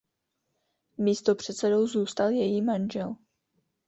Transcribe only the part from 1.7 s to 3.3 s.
zůstal její manžel.